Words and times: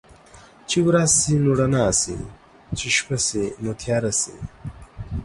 چې 0.69 0.77
ورځ 0.87 1.11
شي 1.21 1.35
نو 1.43 1.51
رڼا 1.59 1.85
شي، 2.01 2.15
چې 2.77 2.87
شپه 2.97 3.17
شي 3.27 3.45
نو 3.63 3.71
تياره 3.81 4.11
شي. 4.21 4.35